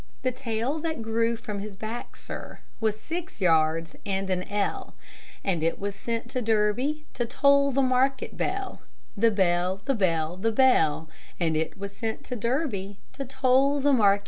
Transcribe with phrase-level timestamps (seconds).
[0.23, 4.95] The tail that grew from his back, sir, was six yards and an ell;
[5.43, 8.81] And it was sent to Derby to toll the market bell;
[9.15, 11.07] The bell, the bell, the bell;
[11.39, 14.19] And it was sent to Derby to toll the market bell.